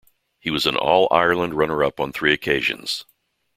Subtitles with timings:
[0.39, 3.05] He was an All-Ireland runner-up on three occasions.